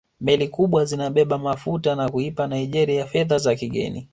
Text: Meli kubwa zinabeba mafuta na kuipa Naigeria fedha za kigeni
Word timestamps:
Meli 0.21 0.47
kubwa 0.47 0.85
zinabeba 0.85 1.37
mafuta 1.37 1.95
na 1.95 2.09
kuipa 2.09 2.47
Naigeria 2.47 3.05
fedha 3.05 3.37
za 3.37 3.55
kigeni 3.55 4.09